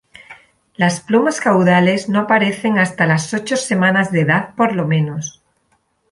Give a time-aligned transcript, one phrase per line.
[0.77, 5.43] Las plumas caudales no aparecen hasta las ocho semanas de edad por lo menos.